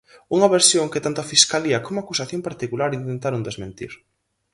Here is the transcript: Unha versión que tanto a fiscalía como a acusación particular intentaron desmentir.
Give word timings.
Unha 0.35 0.51
versión 0.57 0.91
que 0.91 1.03
tanto 1.05 1.19
a 1.21 1.29
fiscalía 1.33 1.83
como 1.85 1.97
a 1.99 2.03
acusación 2.05 2.41
particular 2.47 2.89
intentaron 2.99 3.45
desmentir. 3.47 3.91